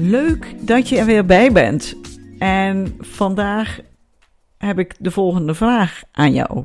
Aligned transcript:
Leuk 0.00 0.54
dat 0.60 0.88
je 0.88 0.98
er 0.98 1.06
weer 1.06 1.26
bij 1.26 1.52
bent. 1.52 1.96
En 2.38 2.94
vandaag 2.98 3.80
heb 4.58 4.78
ik 4.78 4.94
de 4.98 5.10
volgende 5.10 5.54
vraag 5.54 6.02
aan 6.12 6.32
jou. 6.32 6.64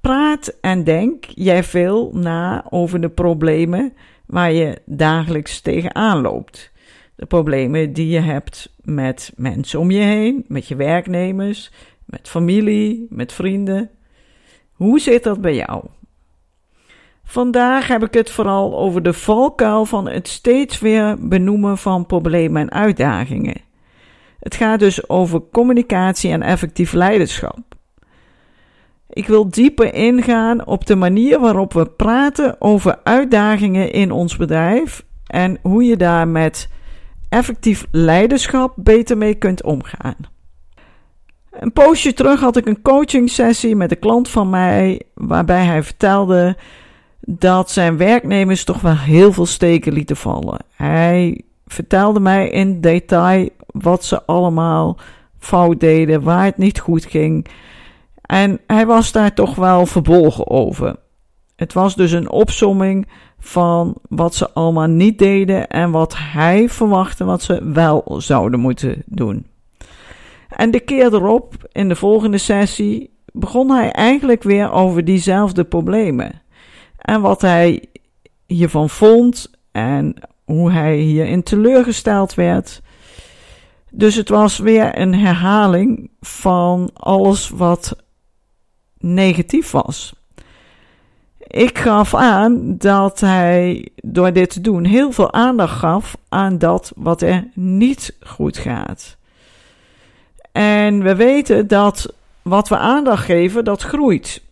Praat 0.00 0.56
en 0.60 0.84
denk 0.84 1.24
jij 1.24 1.64
veel 1.64 2.10
na 2.14 2.64
over 2.68 3.00
de 3.00 3.08
problemen 3.08 3.92
waar 4.26 4.52
je 4.52 4.82
dagelijks 4.86 5.60
tegenaan 5.60 6.20
loopt. 6.20 6.72
De 7.16 7.26
problemen 7.26 7.92
die 7.92 8.08
je 8.08 8.20
hebt 8.20 8.74
met 8.82 9.32
mensen 9.36 9.80
om 9.80 9.90
je 9.90 10.02
heen, 10.02 10.44
met 10.48 10.66
je 10.68 10.76
werknemers, 10.76 11.70
met 12.04 12.28
familie, 12.28 13.06
met 13.08 13.32
vrienden. 13.32 13.90
Hoe 14.72 15.00
zit 15.00 15.22
dat 15.22 15.40
bij 15.40 15.54
jou? 15.54 15.84
Vandaag 17.30 17.88
heb 17.88 18.02
ik 18.02 18.14
het 18.14 18.30
vooral 18.30 18.78
over 18.78 19.02
de 19.02 19.12
valkuil 19.12 19.84
van 19.84 20.08
het 20.08 20.28
steeds 20.28 20.78
weer 20.78 21.28
benoemen 21.28 21.78
van 21.78 22.06
problemen 22.06 22.62
en 22.62 22.72
uitdagingen. 22.72 23.60
Het 24.40 24.54
gaat 24.54 24.78
dus 24.78 25.08
over 25.08 25.42
communicatie 25.52 26.30
en 26.30 26.42
effectief 26.42 26.92
leiderschap. 26.92 27.58
Ik 29.08 29.26
wil 29.26 29.48
dieper 29.48 29.94
ingaan 29.94 30.66
op 30.66 30.86
de 30.86 30.96
manier 30.96 31.40
waarop 31.40 31.72
we 31.72 31.86
praten 31.86 32.56
over 32.58 33.00
uitdagingen 33.04 33.92
in 33.92 34.10
ons 34.10 34.36
bedrijf 34.36 35.04
en 35.26 35.58
hoe 35.62 35.84
je 35.84 35.96
daar 35.96 36.28
met 36.28 36.68
effectief 37.28 37.86
leiderschap 37.90 38.72
beter 38.76 39.16
mee 39.16 39.34
kunt 39.34 39.62
omgaan. 39.62 40.16
Een 41.50 41.72
poosje 41.72 42.12
terug 42.12 42.40
had 42.40 42.56
ik 42.56 42.66
een 42.66 42.82
coaching 42.82 43.30
sessie 43.30 43.76
met 43.76 43.90
een 43.90 43.98
klant 43.98 44.28
van 44.28 44.50
mij 44.50 45.02
waarbij 45.14 45.64
hij 45.64 45.82
vertelde 45.82 46.56
dat 47.20 47.70
zijn 47.70 47.96
werknemers 47.96 48.64
toch 48.64 48.80
wel 48.80 48.96
heel 48.96 49.32
veel 49.32 49.46
steken 49.46 49.92
lieten 49.92 50.16
vallen. 50.16 50.64
Hij 50.74 51.40
vertelde 51.66 52.20
mij 52.20 52.48
in 52.48 52.80
detail 52.80 53.48
wat 53.66 54.04
ze 54.04 54.24
allemaal 54.24 54.96
fout 55.38 55.80
deden, 55.80 56.22
waar 56.22 56.44
het 56.44 56.56
niet 56.56 56.78
goed 56.78 57.04
ging. 57.04 57.46
En 58.22 58.60
hij 58.66 58.86
was 58.86 59.12
daar 59.12 59.34
toch 59.34 59.54
wel 59.54 59.86
verbolgen 59.86 60.50
over. 60.50 60.96
Het 61.56 61.72
was 61.72 61.94
dus 61.94 62.12
een 62.12 62.30
opsomming 62.30 63.08
van 63.38 63.94
wat 64.08 64.34
ze 64.34 64.52
allemaal 64.52 64.86
niet 64.86 65.18
deden 65.18 65.68
en 65.68 65.90
wat 65.90 66.16
hij 66.16 66.68
verwachtte 66.68 67.24
wat 67.24 67.42
ze 67.42 67.70
wel 67.72 68.14
zouden 68.18 68.60
moeten 68.60 69.02
doen. 69.06 69.46
En 70.48 70.70
de 70.70 70.80
keer 70.80 71.14
erop, 71.14 71.54
in 71.72 71.88
de 71.88 71.96
volgende 71.96 72.38
sessie, 72.38 73.10
begon 73.32 73.70
hij 73.70 73.90
eigenlijk 73.90 74.42
weer 74.42 74.72
over 74.72 75.04
diezelfde 75.04 75.64
problemen. 75.64 76.42
En 77.00 77.20
wat 77.20 77.40
hij 77.40 77.84
hiervan 78.46 78.90
vond 78.90 79.50
en 79.72 80.14
hoe 80.44 80.70
hij 80.70 80.96
hierin 80.96 81.42
teleurgesteld 81.42 82.34
werd. 82.34 82.80
Dus 83.90 84.14
het 84.14 84.28
was 84.28 84.58
weer 84.58 84.98
een 84.98 85.14
herhaling 85.14 86.10
van 86.20 86.90
alles 86.94 87.48
wat 87.48 87.96
negatief 88.98 89.70
was. 89.70 90.14
Ik 91.38 91.78
gaf 91.78 92.14
aan 92.14 92.76
dat 92.78 93.20
hij 93.20 93.88
door 93.94 94.32
dit 94.32 94.50
te 94.50 94.60
doen 94.60 94.84
heel 94.84 95.12
veel 95.12 95.32
aandacht 95.32 95.78
gaf 95.78 96.16
aan 96.28 96.58
dat 96.58 96.92
wat 96.96 97.22
er 97.22 97.48
niet 97.54 98.16
goed 98.20 98.58
gaat. 98.58 99.16
En 100.52 101.02
we 101.02 101.14
weten 101.14 101.66
dat 101.68 102.14
wat 102.42 102.68
we 102.68 102.76
aandacht 102.76 103.24
geven, 103.24 103.64
dat 103.64 103.82
groeit. 103.82 104.42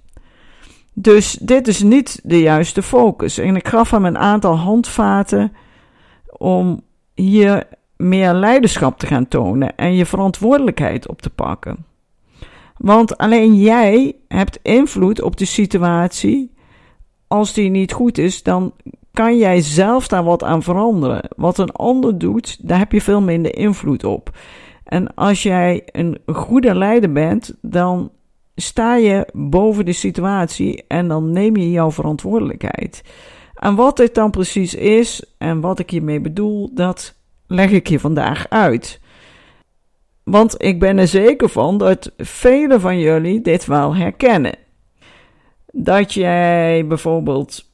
Dus 1.00 1.32
dit 1.32 1.68
is 1.68 1.82
niet 1.82 2.20
de 2.22 2.40
juiste 2.40 2.82
focus. 2.82 3.38
En 3.38 3.56
ik 3.56 3.68
gaf 3.68 3.90
hem 3.90 4.04
een 4.04 4.18
aantal 4.18 4.56
handvaten 4.56 5.52
om 6.36 6.80
hier 7.14 7.64
meer 7.96 8.32
leiderschap 8.32 8.98
te 8.98 9.06
gaan 9.06 9.28
tonen 9.28 9.76
en 9.76 9.94
je 9.94 10.06
verantwoordelijkheid 10.06 11.08
op 11.08 11.22
te 11.22 11.30
pakken. 11.30 11.84
Want 12.76 13.18
alleen 13.18 13.54
jij 13.54 14.16
hebt 14.28 14.58
invloed 14.62 15.22
op 15.22 15.36
de 15.36 15.44
situatie. 15.44 16.52
Als 17.26 17.52
die 17.52 17.70
niet 17.70 17.92
goed 17.92 18.18
is, 18.18 18.42
dan 18.42 18.72
kan 19.12 19.38
jij 19.38 19.60
zelf 19.60 20.08
daar 20.08 20.24
wat 20.24 20.44
aan 20.44 20.62
veranderen. 20.62 21.28
Wat 21.36 21.58
een 21.58 21.72
ander 21.72 22.18
doet, 22.18 22.68
daar 22.68 22.78
heb 22.78 22.92
je 22.92 23.00
veel 23.00 23.20
minder 23.20 23.56
invloed 23.56 24.04
op. 24.04 24.36
En 24.84 25.14
als 25.14 25.42
jij 25.42 25.82
een 25.92 26.18
goede 26.26 26.74
leider 26.74 27.12
bent, 27.12 27.54
dan 27.60 28.10
sta 28.60 28.96
je 28.96 29.26
boven 29.32 29.84
de 29.84 29.92
situatie 29.92 30.84
en 30.88 31.08
dan 31.08 31.30
neem 31.30 31.56
je 31.56 31.70
jouw 31.70 31.90
verantwoordelijkheid. 31.90 33.02
En 33.54 33.74
wat 33.74 33.96
dit 33.96 34.14
dan 34.14 34.30
precies 34.30 34.74
is 34.74 35.24
en 35.38 35.60
wat 35.60 35.78
ik 35.78 35.90
hiermee 35.90 36.20
bedoel, 36.20 36.70
dat 36.74 37.14
leg 37.46 37.70
ik 37.70 37.88
je 37.88 38.00
vandaag 38.00 38.48
uit. 38.48 39.00
Want 40.22 40.62
ik 40.62 40.80
ben 40.80 40.98
er 40.98 41.08
zeker 41.08 41.48
van 41.48 41.78
dat 41.78 42.12
velen 42.16 42.80
van 42.80 42.98
jullie 42.98 43.40
dit 43.40 43.66
wel 43.66 43.96
herkennen. 43.96 44.54
Dat 45.72 46.14
jij 46.14 46.86
bijvoorbeeld 46.86 47.72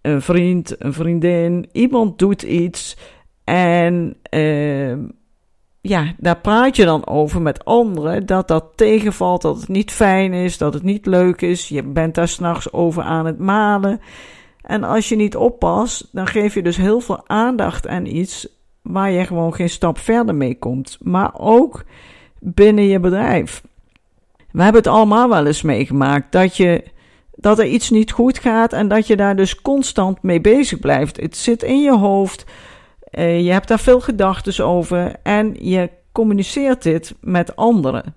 een 0.00 0.22
vriend, 0.22 0.82
een 0.82 0.92
vriendin, 0.92 1.68
iemand 1.72 2.18
doet 2.18 2.42
iets 2.42 2.96
en 3.44 4.16
uh, 4.30 4.94
ja, 5.86 6.12
daar 6.18 6.38
praat 6.38 6.76
je 6.76 6.84
dan 6.84 7.06
over 7.06 7.42
met 7.42 7.64
anderen 7.64 8.26
dat 8.26 8.48
dat 8.48 8.64
tegenvalt, 8.74 9.42
dat 9.42 9.56
het 9.56 9.68
niet 9.68 9.90
fijn 9.90 10.32
is, 10.32 10.58
dat 10.58 10.74
het 10.74 10.82
niet 10.82 11.06
leuk 11.06 11.40
is. 11.42 11.68
Je 11.68 11.82
bent 11.82 12.14
daar 12.14 12.28
s'nachts 12.28 12.72
over 12.72 13.02
aan 13.02 13.26
het 13.26 13.38
malen. 13.38 14.00
En 14.60 14.84
als 14.84 15.08
je 15.08 15.16
niet 15.16 15.36
oppast, 15.36 16.08
dan 16.12 16.26
geef 16.26 16.54
je 16.54 16.62
dus 16.62 16.76
heel 16.76 17.00
veel 17.00 17.28
aandacht 17.28 17.86
aan 17.86 18.06
iets 18.06 18.48
waar 18.82 19.10
je 19.10 19.24
gewoon 19.24 19.54
geen 19.54 19.70
stap 19.70 19.98
verder 19.98 20.34
mee 20.34 20.58
komt. 20.58 20.98
Maar 21.00 21.30
ook 21.38 21.84
binnen 22.38 22.84
je 22.84 23.00
bedrijf. 23.00 23.62
We 24.50 24.62
hebben 24.62 24.82
het 24.82 24.92
allemaal 24.92 25.28
wel 25.28 25.46
eens 25.46 25.62
meegemaakt 25.62 26.32
dat 26.32 26.56
je 26.56 26.84
dat 27.30 27.58
er 27.58 27.66
iets 27.66 27.90
niet 27.90 28.12
goed 28.12 28.38
gaat 28.38 28.72
en 28.72 28.88
dat 28.88 29.06
je 29.06 29.16
daar 29.16 29.36
dus 29.36 29.62
constant 29.62 30.22
mee 30.22 30.40
bezig 30.40 30.78
blijft. 30.78 31.20
Het 31.20 31.36
zit 31.36 31.62
in 31.62 31.82
je 31.82 31.96
hoofd. 31.96 32.44
Uh, 33.18 33.44
je 33.44 33.50
hebt 33.52 33.68
daar 33.68 33.80
veel 33.80 34.00
gedachten 34.00 34.66
over 34.66 35.16
en 35.22 35.56
je 35.58 35.90
communiceert 36.12 36.82
dit 36.82 37.14
met 37.20 37.56
anderen. 37.56 38.14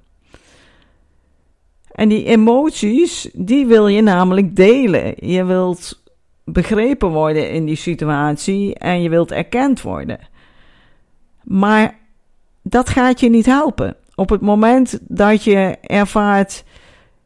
En 1.92 2.10
die 2.10 2.26
emoties, 2.26 3.30
die 3.34 3.66
wil 3.66 3.88
je 3.88 4.02
namelijk 4.02 4.56
delen. 4.56 5.14
Je 5.16 5.46
wilt 5.46 6.04
begrepen 6.44 7.10
worden 7.10 7.52
in 7.52 7.66
die 7.66 7.76
situatie 7.76 8.76
en 8.76 9.02
je 9.02 9.10
wilt 9.10 9.32
erkend 9.32 9.82
worden. 9.82 10.20
Maar 11.44 11.98
dat 12.62 12.90
gaat 12.90 13.20
je 13.20 13.30
niet 13.30 13.46
helpen. 13.46 13.96
Op 14.16 14.30
het 14.30 14.42
moment 14.42 15.00
dat 15.02 15.44
je 15.44 15.78
ervaart 15.82 16.64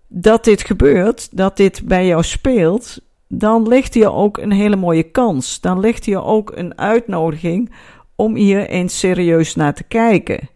dat 0.08 0.44
dit 0.44 0.62
gebeurt, 0.62 1.38
dat 1.38 1.58
dit 1.58 1.82
bij 1.86 2.08
jou 2.08 2.24
speelt, 2.24 3.02
dan 3.34 3.68
ligt 3.68 3.94
hier 3.94 4.14
ook 4.14 4.38
een 4.38 4.52
hele 4.52 4.76
mooie 4.76 5.04
kans. 5.04 5.62
Dan 5.62 5.80
ligt 5.80 6.06
hier 6.06 6.24
ook 6.24 6.52
een 6.56 6.78
uitnodiging 6.78 7.72
om 8.16 8.36
hier 8.36 8.70
eens 8.70 9.00
serieus 9.00 9.56
naar 9.56 9.74
te 9.74 9.84
kijken. 9.84 10.50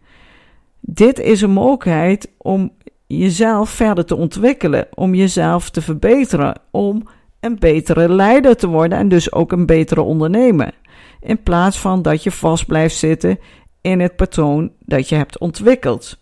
Dit 0.80 1.18
is 1.18 1.40
een 1.40 1.50
mogelijkheid 1.50 2.30
om 2.36 2.72
jezelf 3.06 3.70
verder 3.70 4.04
te 4.04 4.16
ontwikkelen, 4.16 4.88
om 4.94 5.14
jezelf 5.14 5.70
te 5.70 5.82
verbeteren, 5.82 6.60
om 6.70 7.02
een 7.40 7.58
betere 7.58 8.08
leider 8.08 8.56
te 8.56 8.66
worden 8.66 8.98
en 8.98 9.08
dus 9.08 9.32
ook 9.32 9.52
een 9.52 9.66
betere 9.66 10.02
ondernemer. 10.02 10.74
In 11.20 11.42
plaats 11.42 11.78
van 11.78 12.02
dat 12.02 12.22
je 12.22 12.30
vast 12.30 12.66
blijft 12.66 12.96
zitten 12.96 13.38
in 13.80 14.00
het 14.00 14.16
patroon 14.16 14.70
dat 14.80 15.08
je 15.08 15.14
hebt 15.14 15.38
ontwikkeld. 15.38 16.18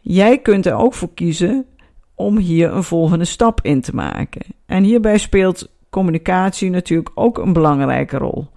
Jij 0.00 0.38
kunt 0.38 0.66
er 0.66 0.74
ook 0.74 0.94
voor 0.94 1.14
kiezen 1.14 1.66
om 2.14 2.38
hier 2.38 2.72
een 2.72 2.84
volgende 2.84 3.24
stap 3.24 3.60
in 3.62 3.80
te 3.80 3.94
maken. 3.94 4.42
En 4.66 4.82
hierbij 4.82 5.18
speelt 5.18 5.74
communicatie 5.90 6.70
natuurlijk 6.70 7.10
ook 7.14 7.38
een 7.38 7.52
belangrijke 7.52 8.16
rol. 8.18 8.48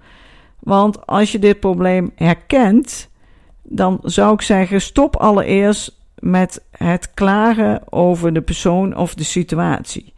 Want 0.59 1.05
als 1.05 1.31
je 1.31 1.39
dit 1.39 1.59
probleem 1.59 2.11
herkent, 2.15 3.09
dan 3.63 3.99
zou 4.03 4.33
ik 4.33 4.41
zeggen: 4.41 4.81
stop 4.81 5.15
allereerst 5.15 5.97
met 6.19 6.65
het 6.71 7.13
klagen 7.13 7.81
over 7.89 8.33
de 8.33 8.41
persoon 8.41 8.95
of 8.95 9.13
de 9.13 9.23
situatie. 9.23 10.13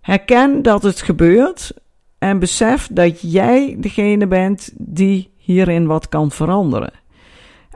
Herken 0.00 0.62
dat 0.62 0.82
het 0.82 1.02
gebeurt 1.02 1.72
en 2.18 2.38
besef 2.38 2.88
dat 2.92 3.32
jij 3.32 3.76
degene 3.78 4.26
bent 4.26 4.70
die 4.76 5.30
hierin 5.36 5.86
wat 5.86 6.08
kan 6.08 6.30
veranderen. 6.30 6.92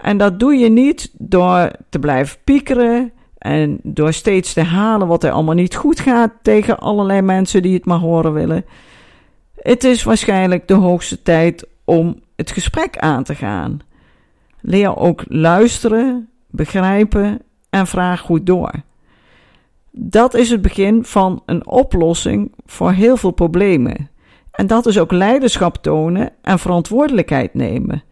En 0.01 0.17
dat 0.17 0.39
doe 0.39 0.55
je 0.55 0.69
niet 0.69 1.11
door 1.19 1.71
te 1.89 1.99
blijven 1.99 2.39
piekeren 2.45 3.13
en 3.43 3.79
door 3.83 4.13
steeds 4.13 4.53
te 4.53 4.63
halen 4.63 5.07
wat 5.07 5.25
er 5.25 5.31
allemaal 5.31 5.55
niet 5.55 5.75
goed 5.75 6.01
gaat 6.01 6.33
tegen 6.43 6.79
allerlei 6.79 7.21
mensen 7.21 7.63
die 7.63 7.75
het 7.75 7.85
maar 7.85 7.99
horen 7.99 8.33
willen. 8.33 8.65
Het 9.57 9.85
is 9.85 10.03
waarschijnlijk 10.03 10.69
de 10.69 10.75
hoogste 10.75 11.23
tijd 11.23 11.67
om 11.85 12.21
het 12.37 12.51
gesprek 12.51 12.99
aan 12.99 13.25
te 13.25 13.35
gaan. 13.35 13.81
Leer 14.61 14.97
ook 14.97 15.25
luisteren, 15.29 16.29
begrijpen 16.51 17.43
en 17.71 17.87
vraag 17.87 18.21
goed 18.21 18.47
door. 18.47 18.73
Dat 19.91 20.35
is 20.35 20.51
het 20.51 20.63
begin 20.63 21.05
van 21.05 21.43
een 21.47 21.67
oplossing 21.67 22.53
voor 22.67 22.93
heel 22.93 23.17
veel 23.17 23.31
problemen. 23.31 24.11
En 24.51 24.67
dat 24.67 24.87
is 24.87 24.99
ook 24.99 25.13
leiderschap 25.13 25.77
tonen 25.77 26.33
en 26.43 26.59
verantwoordelijkheid 26.59 27.55
nemen. 27.55 28.03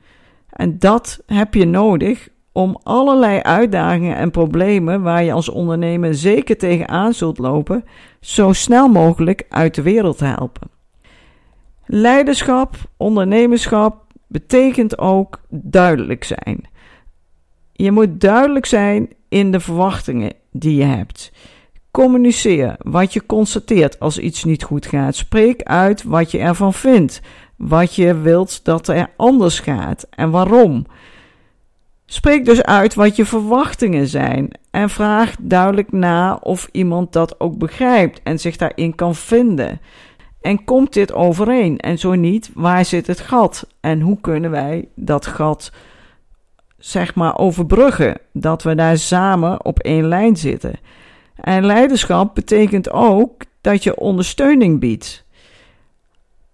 En 0.50 0.78
dat 0.78 1.22
heb 1.26 1.54
je 1.54 1.66
nodig 1.66 2.28
om 2.52 2.78
allerlei 2.82 3.40
uitdagingen 3.40 4.16
en 4.16 4.30
problemen 4.30 5.02
waar 5.02 5.24
je 5.24 5.32
als 5.32 5.48
ondernemer 5.48 6.14
zeker 6.14 6.56
tegenaan 6.56 7.12
zult 7.12 7.38
lopen, 7.38 7.84
zo 8.20 8.52
snel 8.52 8.88
mogelijk 8.88 9.46
uit 9.48 9.74
de 9.74 9.82
wereld 9.82 10.18
te 10.18 10.24
helpen. 10.24 10.70
Leiderschap, 11.86 12.76
ondernemerschap 12.96 14.04
betekent 14.26 14.98
ook 14.98 15.40
duidelijk 15.48 16.24
zijn. 16.24 16.68
Je 17.72 17.90
moet 17.90 18.20
duidelijk 18.20 18.66
zijn 18.66 19.08
in 19.28 19.50
de 19.50 19.60
verwachtingen 19.60 20.32
die 20.52 20.76
je 20.76 20.84
hebt. 20.84 21.32
Communiceer 21.90 22.76
wat 22.78 23.12
je 23.12 23.26
constateert 23.26 24.00
als 24.00 24.18
iets 24.18 24.44
niet 24.44 24.62
goed 24.62 24.86
gaat. 24.86 25.14
Spreek 25.14 25.62
uit 25.62 26.02
wat 26.02 26.30
je 26.30 26.38
ervan 26.38 26.72
vindt. 26.72 27.20
Wat 27.56 27.94
je 27.94 28.14
wilt 28.14 28.64
dat 28.64 28.88
er 28.88 29.10
anders 29.16 29.58
gaat 29.58 30.06
en 30.10 30.30
waarom. 30.30 30.86
Spreek 32.12 32.44
dus 32.44 32.62
uit 32.62 32.94
wat 32.94 33.16
je 33.16 33.26
verwachtingen 33.26 34.06
zijn 34.06 34.50
en 34.70 34.90
vraag 34.90 35.34
duidelijk 35.40 35.92
na 35.92 36.34
of 36.42 36.68
iemand 36.72 37.12
dat 37.12 37.40
ook 37.40 37.58
begrijpt 37.58 38.20
en 38.22 38.38
zich 38.38 38.56
daarin 38.56 38.94
kan 38.94 39.14
vinden. 39.14 39.80
En 40.40 40.64
komt 40.64 40.92
dit 40.92 41.12
overeen? 41.12 41.78
En 41.78 41.98
zo 41.98 42.14
niet, 42.14 42.50
waar 42.54 42.84
zit 42.84 43.06
het 43.06 43.20
gat? 43.20 43.66
En 43.80 44.00
hoe 44.00 44.20
kunnen 44.20 44.50
wij 44.50 44.88
dat 44.94 45.26
gat, 45.26 45.72
zeg 46.78 47.14
maar, 47.14 47.38
overbruggen? 47.38 48.20
Dat 48.32 48.62
we 48.62 48.74
daar 48.74 48.98
samen 48.98 49.64
op 49.64 49.78
één 49.78 50.08
lijn 50.08 50.36
zitten. 50.36 50.74
En 51.34 51.64
leiderschap 51.64 52.34
betekent 52.34 52.90
ook 52.90 53.42
dat 53.60 53.82
je 53.82 53.96
ondersteuning 53.96 54.80
biedt. 54.80 55.24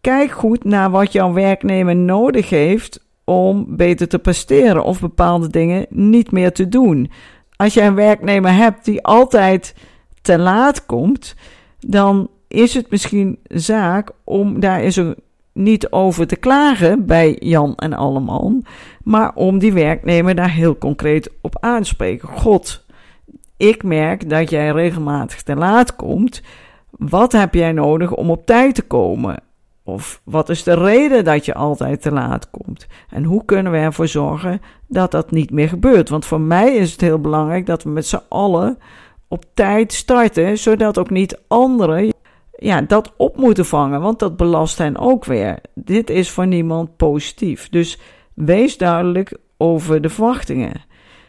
Kijk 0.00 0.30
goed 0.30 0.64
naar 0.64 0.90
wat 0.90 1.12
jouw 1.12 1.32
werknemer 1.32 1.96
nodig 1.96 2.50
heeft 2.50 3.05
om 3.26 3.76
beter 3.76 4.08
te 4.08 4.18
presteren 4.18 4.84
of 4.84 5.00
bepaalde 5.00 5.48
dingen 5.48 5.86
niet 5.88 6.30
meer 6.30 6.52
te 6.52 6.68
doen. 6.68 7.10
Als 7.56 7.74
jij 7.74 7.86
een 7.86 7.94
werknemer 7.94 8.54
hebt 8.54 8.84
die 8.84 9.04
altijd 9.04 9.74
te 10.22 10.38
laat 10.38 10.86
komt, 10.86 11.34
dan 11.78 12.28
is 12.48 12.74
het 12.74 12.90
misschien 12.90 13.38
zaak 13.48 14.10
om 14.24 14.60
daar 14.60 14.80
eens 14.80 15.00
niet 15.52 15.90
over 15.90 16.26
te 16.26 16.36
klagen 16.36 17.06
bij 17.06 17.36
Jan 17.38 17.74
en 17.76 17.92
Alleman, 17.92 18.64
maar 19.02 19.34
om 19.34 19.58
die 19.58 19.72
werknemer 19.72 20.34
daar 20.34 20.50
heel 20.50 20.78
concreet 20.78 21.30
op 21.40 21.56
aanspreken. 21.60 22.28
God, 22.28 22.84
ik 23.56 23.82
merk 23.82 24.30
dat 24.30 24.50
jij 24.50 24.70
regelmatig 24.70 25.42
te 25.42 25.56
laat 25.56 25.96
komt. 25.96 26.42
Wat 26.90 27.32
heb 27.32 27.54
jij 27.54 27.72
nodig 27.72 28.14
om 28.14 28.30
op 28.30 28.46
tijd 28.46 28.74
te 28.74 28.82
komen? 28.82 29.36
Of 29.86 30.20
wat 30.24 30.48
is 30.48 30.62
de 30.62 30.74
reden 30.74 31.24
dat 31.24 31.44
je 31.44 31.54
altijd 31.54 32.02
te 32.02 32.12
laat 32.12 32.50
komt? 32.50 32.86
En 33.10 33.24
hoe 33.24 33.44
kunnen 33.44 33.72
we 33.72 33.78
ervoor 33.78 34.08
zorgen 34.08 34.60
dat 34.86 35.10
dat 35.10 35.30
niet 35.30 35.50
meer 35.50 35.68
gebeurt? 35.68 36.08
Want 36.08 36.24
voor 36.24 36.40
mij 36.40 36.74
is 36.74 36.92
het 36.92 37.00
heel 37.00 37.20
belangrijk 37.20 37.66
dat 37.66 37.82
we 37.82 37.90
met 37.90 38.06
z'n 38.06 38.20
allen 38.28 38.78
op 39.28 39.44
tijd 39.54 39.92
starten, 39.92 40.58
zodat 40.58 40.98
ook 40.98 41.10
niet 41.10 41.40
anderen 41.48 42.12
ja, 42.58 42.80
dat 42.80 43.12
op 43.16 43.36
moeten 43.36 43.66
vangen, 43.66 44.00
want 44.00 44.18
dat 44.18 44.36
belast 44.36 44.78
hen 44.78 44.96
ook 44.96 45.24
weer. 45.24 45.58
Dit 45.74 46.10
is 46.10 46.30
voor 46.30 46.46
niemand 46.46 46.96
positief. 46.96 47.68
Dus 47.68 47.98
wees 48.34 48.76
duidelijk 48.76 49.36
over 49.56 50.00
de 50.02 50.08
verwachtingen. 50.08 50.84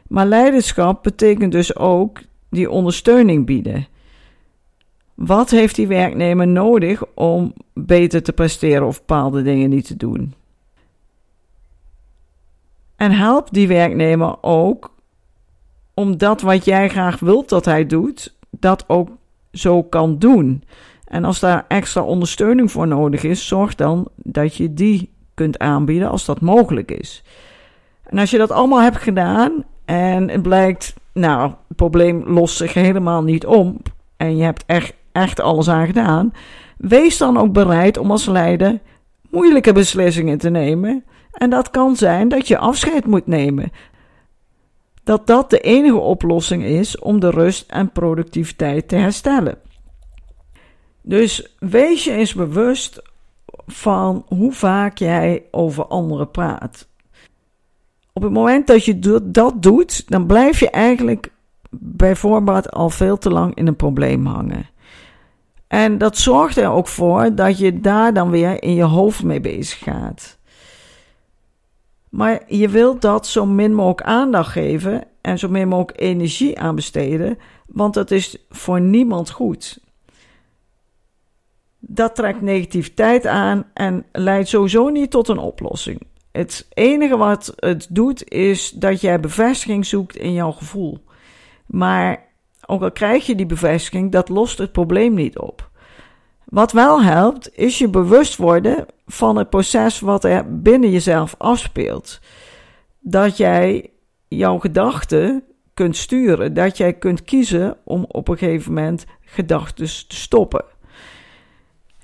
Maar 0.07 0.25
leiderschap 0.25 1.03
betekent 1.03 1.51
dus 1.51 1.75
ook 1.75 2.19
die 2.49 2.69
ondersteuning 2.69 3.45
bieden. 3.45 3.87
Wat 5.17 5.49
heeft 5.49 5.75
die 5.75 5.87
werknemer 5.87 6.47
nodig 6.47 7.03
om 7.13 7.53
beter 7.73 8.23
te 8.23 8.33
presteren 8.33 8.87
of 8.87 8.97
bepaalde 8.97 9.41
dingen 9.41 9.69
niet 9.69 9.87
te 9.87 9.97
doen? 9.97 10.33
En 12.95 13.11
help 13.11 13.47
die 13.51 13.67
werknemer 13.67 14.43
ook 14.43 14.91
om 15.93 16.17
dat 16.17 16.41
wat 16.41 16.65
jij 16.65 16.89
graag 16.89 17.19
wilt 17.19 17.49
dat 17.49 17.65
hij 17.65 17.85
doet, 17.85 18.35
dat 18.49 18.83
ook 18.87 19.09
zo 19.51 19.83
kan 19.83 20.19
doen. 20.19 20.63
En 21.05 21.23
als 21.23 21.39
daar 21.39 21.65
extra 21.67 22.01
ondersteuning 22.01 22.71
voor 22.71 22.87
nodig 22.87 23.23
is, 23.23 23.47
zorg 23.47 23.75
dan 23.75 24.07
dat 24.15 24.55
je 24.55 24.73
die 24.73 25.13
kunt 25.33 25.59
aanbieden 25.59 26.09
als 26.09 26.25
dat 26.25 26.41
mogelijk 26.41 26.91
is. 26.91 27.23
En 28.03 28.17
als 28.17 28.29
je 28.29 28.37
dat 28.37 28.51
allemaal 28.51 28.81
hebt 28.81 28.97
gedaan 28.97 29.63
en 29.85 30.29
het 30.29 30.41
blijkt, 30.41 30.95
nou, 31.13 31.51
het 31.67 31.77
probleem 31.77 32.23
lost 32.25 32.57
zich 32.57 32.73
helemaal 32.73 33.23
niet 33.23 33.45
op 33.45 33.95
en 34.17 34.37
je 34.37 34.43
hebt 34.43 34.63
echt, 34.65 34.93
echt 35.17 35.39
alles 35.39 35.69
aan 35.69 35.85
gedaan, 35.85 36.33
wees 36.77 37.17
dan 37.17 37.37
ook 37.37 37.53
bereid 37.53 37.97
om 37.97 38.11
als 38.11 38.25
leider 38.25 38.79
moeilijke 39.29 39.73
beslissingen 39.73 40.37
te 40.37 40.49
nemen. 40.49 41.03
En 41.31 41.49
dat 41.49 41.69
kan 41.69 41.95
zijn 41.95 42.29
dat 42.29 42.47
je 42.47 42.57
afscheid 42.57 43.05
moet 43.05 43.27
nemen. 43.27 43.71
Dat 45.03 45.27
dat 45.27 45.49
de 45.49 45.59
enige 45.59 45.97
oplossing 45.97 46.63
is 46.63 46.99
om 46.99 47.19
de 47.19 47.29
rust 47.29 47.71
en 47.71 47.91
productiviteit 47.91 48.87
te 48.87 48.95
herstellen. 48.95 49.57
Dus 51.01 51.55
wees 51.59 52.03
je 52.03 52.11
eens 52.11 52.33
bewust 52.33 53.01
van 53.65 54.25
hoe 54.27 54.53
vaak 54.53 54.97
jij 54.97 55.43
over 55.51 55.85
anderen 55.85 56.31
praat. 56.31 56.87
Op 58.13 58.23
het 58.23 58.31
moment 58.31 58.67
dat 58.67 58.85
je 58.85 59.21
dat 59.31 59.61
doet, 59.61 60.09
dan 60.09 60.25
blijf 60.25 60.59
je 60.59 60.69
eigenlijk 60.69 61.31
bijvoorbeeld 61.79 62.71
al 62.71 62.89
veel 62.89 63.17
te 63.17 63.29
lang 63.29 63.55
in 63.55 63.67
een 63.67 63.75
probleem 63.75 64.25
hangen. 64.25 64.69
En 65.67 65.97
dat 65.97 66.17
zorgt 66.17 66.57
er 66.57 66.69
ook 66.69 66.87
voor 66.87 67.35
dat 67.35 67.57
je 67.57 67.79
daar 67.79 68.13
dan 68.13 68.29
weer 68.29 68.63
in 68.63 68.73
je 68.73 68.83
hoofd 68.83 69.23
mee 69.23 69.41
bezig 69.41 69.79
gaat. 69.79 70.37
Maar 72.09 72.43
je 72.47 72.69
wilt 72.69 73.01
dat 73.01 73.27
zo 73.27 73.45
min 73.45 73.73
mogelijk 73.73 74.01
aandacht 74.01 74.51
geven 74.51 75.03
en 75.21 75.39
zo 75.39 75.49
min 75.49 75.67
mogelijk 75.67 76.01
energie 76.01 76.59
aan 76.59 76.75
besteden, 76.75 77.37
want 77.65 77.93
dat 77.93 78.11
is 78.11 78.37
voor 78.49 78.81
niemand 78.81 79.29
goed 79.29 79.79
dat 81.79 82.15
trekt 82.15 82.41
negativiteit 82.41 83.25
aan 83.25 83.65
en 83.73 84.05
leidt 84.11 84.47
sowieso 84.47 84.89
niet 84.89 85.11
tot 85.11 85.27
een 85.27 85.37
oplossing. 85.37 86.01
Het 86.31 86.67
enige 86.69 87.17
wat 87.17 87.53
het 87.55 87.87
doet 87.89 88.29
is 88.31 88.71
dat 88.71 89.01
jij 89.01 89.19
bevestiging 89.19 89.85
zoekt 89.85 90.15
in 90.15 90.33
jouw 90.33 90.51
gevoel. 90.51 91.03
Maar 91.65 92.26
ook 92.67 92.81
al 92.81 92.91
krijg 92.91 93.25
je 93.25 93.35
die 93.35 93.45
bevestiging, 93.45 94.11
dat 94.11 94.29
lost 94.29 94.57
het 94.57 94.71
probleem 94.71 95.13
niet 95.13 95.37
op. 95.37 95.69
Wat 96.45 96.71
wel 96.71 97.03
helpt, 97.03 97.57
is 97.57 97.77
je 97.77 97.89
bewust 97.89 98.35
worden 98.35 98.85
van 99.05 99.35
het 99.35 99.49
proces 99.49 99.99
wat 99.99 100.23
er 100.23 100.61
binnen 100.61 100.91
jezelf 100.91 101.35
afspeelt. 101.37 102.19
Dat 102.99 103.37
jij 103.37 103.89
jouw 104.27 104.57
gedachten 104.57 105.43
kunt 105.73 105.95
sturen, 105.95 106.53
dat 106.53 106.77
jij 106.77 106.93
kunt 106.93 107.23
kiezen 107.23 107.77
om 107.83 108.05
op 108.07 108.27
een 108.27 108.37
gegeven 108.37 108.73
moment 108.73 109.05
gedachten 109.21 109.85
te 109.85 110.15
stoppen. 110.15 110.65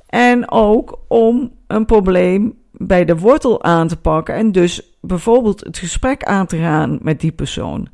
En 0.06 0.52
ook 0.52 1.00
om 1.08 1.52
een 1.68 1.86
probleem 1.86 2.58
bij 2.72 3.06
de 3.06 3.18
wortel 3.18 3.64
aan 3.64 3.88
te 3.88 3.98
pakken 3.98 4.36
en 4.36 4.52
dus 4.52 4.98
bijvoorbeeld 5.02 5.60
het 5.60 5.78
gesprek 5.78 6.24
aan 6.24 6.46
te 6.46 6.58
gaan 6.58 7.00
met 7.02 7.20
die 7.20 7.32
persoon. 7.32 7.88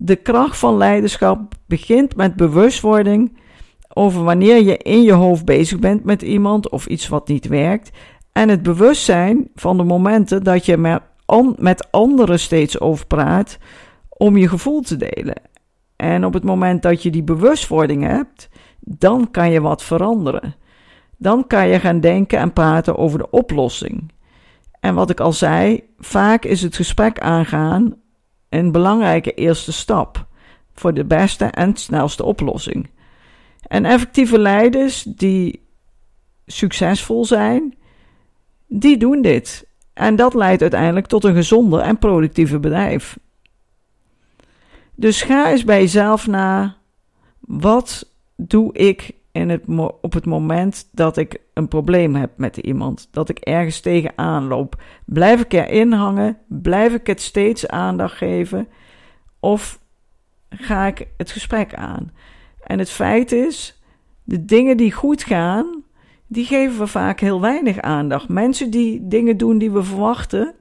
De 0.00 0.16
kracht 0.16 0.58
van 0.58 0.76
leiderschap 0.76 1.54
begint 1.66 2.16
met 2.16 2.36
bewustwording 2.36 3.38
over 3.88 4.24
wanneer 4.24 4.62
je 4.62 4.76
in 4.76 5.02
je 5.02 5.12
hoofd 5.12 5.44
bezig 5.44 5.78
bent 5.78 6.04
met 6.04 6.22
iemand 6.22 6.70
of 6.70 6.86
iets 6.86 7.08
wat 7.08 7.28
niet 7.28 7.46
werkt. 7.46 7.90
En 8.32 8.48
het 8.48 8.62
bewustzijn 8.62 9.48
van 9.54 9.76
de 9.76 9.82
momenten 9.82 10.42
dat 10.44 10.66
je 10.66 10.76
met, 10.76 11.02
met 11.56 11.90
anderen 11.90 12.40
steeds 12.40 12.80
over 12.80 13.06
praat 13.06 13.58
om 14.08 14.36
je 14.36 14.48
gevoel 14.48 14.80
te 14.80 14.96
delen. 14.96 15.42
En 15.96 16.24
op 16.24 16.32
het 16.32 16.44
moment 16.44 16.82
dat 16.82 17.02
je 17.02 17.10
die 17.10 17.22
bewustwording 17.22 18.02
hebt, 18.02 18.48
dan 18.80 19.30
kan 19.30 19.50
je 19.50 19.60
wat 19.60 19.82
veranderen. 19.82 20.54
Dan 21.16 21.46
kan 21.46 21.68
je 21.68 21.80
gaan 21.80 22.00
denken 22.00 22.38
en 22.38 22.52
praten 22.52 22.96
over 22.96 23.18
de 23.18 23.30
oplossing. 23.30 24.12
En 24.80 24.94
wat 24.94 25.10
ik 25.10 25.20
al 25.20 25.32
zei, 25.32 25.82
vaak 25.98 26.44
is 26.44 26.62
het 26.62 26.76
gesprek 26.76 27.18
aangaan 27.18 27.94
een 28.48 28.72
belangrijke 28.72 29.34
eerste 29.34 29.72
stap 29.72 30.26
voor 30.74 30.94
de 30.94 31.04
beste 31.04 31.44
en 31.44 31.76
snelste 31.76 32.24
oplossing. 32.24 32.90
En 33.62 33.84
effectieve 33.84 34.38
leiders 34.38 35.02
die 35.02 35.62
succesvol 36.46 37.24
zijn, 37.24 37.74
die 38.66 38.96
doen 38.96 39.22
dit. 39.22 39.66
En 39.92 40.16
dat 40.16 40.34
leidt 40.34 40.62
uiteindelijk 40.62 41.06
tot 41.06 41.24
een 41.24 41.34
gezonder 41.34 41.80
en 41.80 41.98
productiever 41.98 42.60
bedrijf. 42.60 43.18
Dus 44.94 45.22
ga 45.22 45.50
eens 45.50 45.64
bij 45.64 45.80
jezelf 45.80 46.26
na: 46.26 46.76
wat 47.40 48.10
doe 48.36 48.74
ik 48.74 49.14
in 49.38 49.60
op 50.00 50.12
het 50.12 50.26
moment 50.26 50.88
dat 50.92 51.16
ik 51.16 51.40
een 51.54 51.68
probleem 51.68 52.14
heb 52.14 52.30
met 52.36 52.56
iemand? 52.56 53.08
Dat 53.10 53.28
ik 53.28 53.38
ergens 53.38 53.80
tegenaan 53.80 54.46
loop? 54.46 54.82
Blijf 55.04 55.40
ik 55.40 55.52
erin 55.52 55.92
hangen? 55.92 56.38
Blijf 56.48 56.94
ik 56.94 57.06
het 57.06 57.20
steeds 57.20 57.68
aandacht 57.68 58.16
geven? 58.16 58.68
Of 59.40 59.80
ga 60.48 60.86
ik 60.86 61.08
het 61.16 61.30
gesprek 61.30 61.74
aan? 61.74 62.12
En 62.62 62.78
het 62.78 62.90
feit 62.90 63.32
is, 63.32 63.82
de 64.24 64.44
dingen 64.44 64.76
die 64.76 64.92
goed 64.92 65.22
gaan, 65.22 65.82
die 66.26 66.44
geven 66.44 66.78
we 66.78 66.86
vaak 66.86 67.20
heel 67.20 67.40
weinig 67.40 67.80
aandacht. 67.80 68.28
Mensen 68.28 68.70
die 68.70 69.08
dingen 69.08 69.36
doen 69.36 69.58
die 69.58 69.70
we 69.70 69.82
verwachten, 69.82 70.54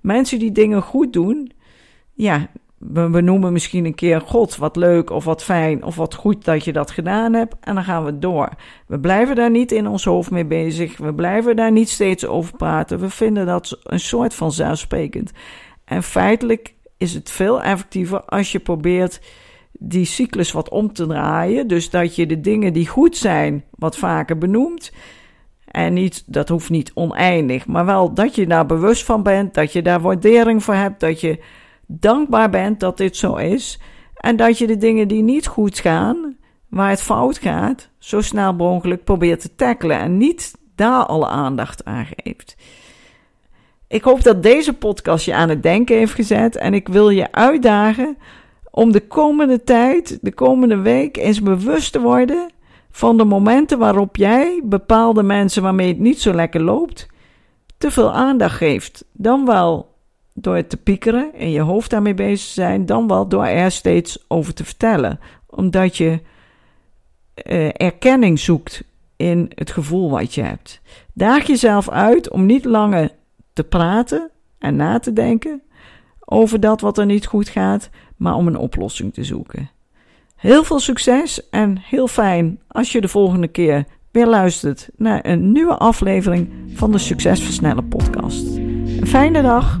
mensen 0.00 0.38
die 0.38 0.52
dingen 0.52 0.82
goed 0.82 1.12
doen, 1.12 1.52
ja, 2.12 2.48
we 2.78 3.20
noemen 3.20 3.52
misschien 3.52 3.84
een 3.84 3.94
keer 3.94 4.20
God, 4.20 4.56
wat 4.56 4.76
leuk 4.76 5.10
of 5.10 5.24
wat 5.24 5.42
fijn 5.42 5.84
of 5.84 5.96
wat 5.96 6.14
goed 6.14 6.44
dat 6.44 6.64
je 6.64 6.72
dat 6.72 6.90
gedaan 6.90 7.32
hebt. 7.32 7.54
En 7.60 7.74
dan 7.74 7.84
gaan 7.84 8.04
we 8.04 8.18
door. 8.18 8.48
We 8.86 9.00
blijven 9.00 9.36
daar 9.36 9.50
niet 9.50 9.72
in 9.72 9.86
ons 9.86 10.04
hoofd 10.04 10.30
mee 10.30 10.44
bezig. 10.44 10.96
We 10.96 11.14
blijven 11.14 11.56
daar 11.56 11.72
niet 11.72 11.88
steeds 11.88 12.26
over 12.26 12.56
praten. 12.56 12.98
We 12.98 13.10
vinden 13.10 13.46
dat 13.46 13.78
een 13.82 14.00
soort 14.00 14.34
van 14.34 14.52
zelfsprekend. 14.52 15.32
En 15.84 16.02
feitelijk 16.02 16.74
is 16.96 17.14
het 17.14 17.30
veel 17.30 17.62
effectiever 17.62 18.24
als 18.24 18.52
je 18.52 18.58
probeert 18.58 19.20
die 19.72 20.04
cyclus 20.04 20.52
wat 20.52 20.68
om 20.68 20.92
te 20.92 21.06
draaien. 21.06 21.68
Dus 21.68 21.90
dat 21.90 22.16
je 22.16 22.26
de 22.26 22.40
dingen 22.40 22.72
die 22.72 22.88
goed 22.88 23.16
zijn 23.16 23.64
wat 23.70 23.96
vaker 23.96 24.38
benoemt. 24.38 24.92
En 25.64 25.92
niet, 25.92 26.24
dat 26.26 26.48
hoeft 26.48 26.70
niet 26.70 26.90
oneindig, 26.94 27.66
maar 27.66 27.84
wel 27.84 28.14
dat 28.14 28.34
je 28.34 28.46
daar 28.46 28.66
bewust 28.66 29.04
van 29.04 29.22
bent, 29.22 29.54
dat 29.54 29.72
je 29.72 29.82
daar 29.82 30.00
waardering 30.00 30.64
voor 30.64 30.74
hebt, 30.74 31.00
dat 31.00 31.20
je 31.20 31.38
dankbaar 31.86 32.50
bent 32.50 32.80
dat 32.80 32.96
dit 32.96 33.16
zo 33.16 33.34
is. 33.34 33.80
En 34.16 34.36
dat 34.36 34.58
je 34.58 34.66
de 34.66 34.76
dingen 34.76 35.08
die 35.08 35.22
niet 35.22 35.46
goed 35.46 35.78
gaan, 35.78 36.36
waar 36.68 36.90
het 36.90 37.02
fout 37.02 37.38
gaat, 37.38 37.90
zo 37.98 38.20
snel 38.20 38.54
mogelijk 38.54 39.04
probeert 39.04 39.40
te 39.40 39.54
tackelen 39.54 39.98
en 39.98 40.16
niet 40.16 40.54
daar 40.74 41.06
alle 41.06 41.26
aandacht 41.26 41.84
aan 41.84 42.06
geeft. 42.16 42.56
Ik 43.88 44.02
hoop 44.02 44.22
dat 44.22 44.42
deze 44.42 44.72
podcast 44.72 45.24
je 45.24 45.34
aan 45.34 45.48
het 45.48 45.62
denken 45.62 45.96
heeft 45.96 46.14
gezet 46.14 46.56
en 46.56 46.74
ik 46.74 46.88
wil 46.88 47.10
je 47.10 47.32
uitdagen 47.32 48.16
om 48.70 48.92
de 48.92 49.06
komende 49.06 49.64
tijd, 49.64 50.18
de 50.22 50.32
komende 50.32 50.76
week, 50.76 51.16
eens 51.16 51.42
bewust 51.42 51.92
te 51.92 52.00
worden 52.00 52.50
van 52.90 53.16
de 53.16 53.24
momenten 53.24 53.78
waarop 53.78 54.16
jij 54.16 54.60
bepaalde 54.64 55.22
mensen 55.22 55.62
waarmee 55.62 55.88
het 55.88 55.98
niet 55.98 56.20
zo 56.20 56.32
lekker 56.32 56.60
loopt, 56.60 57.06
te 57.78 57.90
veel 57.90 58.12
aandacht 58.12 58.56
geeft. 58.56 59.04
Dan 59.12 59.44
wel 59.44 59.95
door 60.38 60.56
het 60.56 60.70
te 60.70 60.76
piekeren 60.76 61.34
en 61.34 61.50
je 61.50 61.60
hoofd 61.60 61.90
daarmee 61.90 62.14
bezig 62.14 62.46
te 62.46 62.52
zijn, 62.52 62.86
dan 62.86 63.08
wel 63.08 63.28
door 63.28 63.44
er 63.44 63.70
steeds 63.70 64.24
over 64.28 64.54
te 64.54 64.64
vertellen. 64.64 65.20
Omdat 65.46 65.96
je 65.96 66.20
uh, 67.44 67.68
erkenning 67.72 68.38
zoekt 68.38 68.84
in 69.16 69.50
het 69.54 69.70
gevoel 69.70 70.10
wat 70.10 70.34
je 70.34 70.42
hebt. 70.42 70.80
Daag 71.12 71.46
jezelf 71.46 71.88
uit 71.88 72.30
om 72.30 72.46
niet 72.46 72.64
langer 72.64 73.10
te 73.52 73.64
praten 73.64 74.30
en 74.58 74.76
na 74.76 74.98
te 74.98 75.12
denken 75.12 75.62
over 76.24 76.60
dat 76.60 76.80
wat 76.80 76.98
er 76.98 77.06
niet 77.06 77.26
goed 77.26 77.48
gaat, 77.48 77.90
maar 78.16 78.34
om 78.34 78.46
een 78.46 78.56
oplossing 78.56 79.14
te 79.14 79.24
zoeken. 79.24 79.70
Heel 80.36 80.64
veel 80.64 80.80
succes 80.80 81.48
en 81.50 81.78
heel 81.78 82.08
fijn 82.08 82.60
als 82.68 82.92
je 82.92 83.00
de 83.00 83.08
volgende 83.08 83.48
keer 83.48 83.84
weer 84.10 84.26
luistert 84.26 84.88
naar 84.96 85.20
een 85.22 85.52
nieuwe 85.52 85.76
aflevering 85.76 86.52
van 86.72 86.92
de 86.92 86.98
Succesversnellen 86.98 87.88
podcast. 87.88 88.56
Een 88.56 89.06
fijne 89.06 89.42
dag. 89.42 89.80